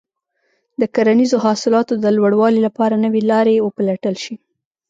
د 0.81 0.81
کرنیزو 0.95 1.37
حاصلاتو 1.45 1.93
د 2.03 2.05
لوړوالي 2.17 2.59
لپاره 2.67 3.01
نوې 3.05 3.21
لارې 3.31 3.63
وپلټل 3.67 4.15
شي. 4.23 4.35